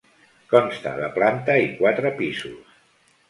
Consta 0.53 0.93
de 1.01 1.09
planta 1.17 1.57
i 1.65 1.69
quatre 1.81 2.13
pisos. 2.23 2.73